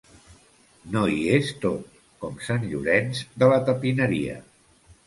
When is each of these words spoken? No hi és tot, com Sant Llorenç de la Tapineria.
No 0.95 1.03
hi 1.09 1.19
és 1.35 1.51
tot, 1.67 2.01
com 2.25 2.41
Sant 2.49 2.67
Llorenç 2.73 3.25
de 3.45 3.53
la 3.55 3.63
Tapineria. 3.71 4.43